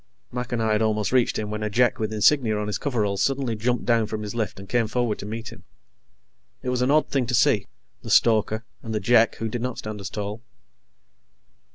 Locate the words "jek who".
8.99-9.47